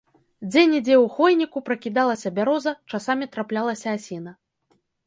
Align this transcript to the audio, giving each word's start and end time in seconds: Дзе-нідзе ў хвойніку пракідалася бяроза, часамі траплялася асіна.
Дзе-нідзе 0.53 0.95
ў 1.03 1.15
хвойніку 1.17 1.63
пракідалася 1.69 2.35
бяроза, 2.39 2.77
часамі 2.95 3.25
траплялася 3.37 3.87
асіна. 4.01 4.31